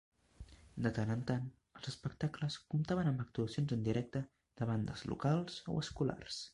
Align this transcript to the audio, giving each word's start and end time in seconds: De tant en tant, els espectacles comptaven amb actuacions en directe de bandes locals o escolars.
De 0.85 0.91
tant 0.97 1.11
en 1.15 1.21
tant, 1.31 1.45
els 1.81 1.91
espectacles 1.91 2.57
comptaven 2.73 3.11
amb 3.13 3.23
actuacions 3.27 3.77
en 3.79 3.87
directe 3.93 4.27
de 4.63 4.73
bandes 4.75 5.09
locals 5.13 5.65
o 5.77 5.81
escolars. 5.89 6.47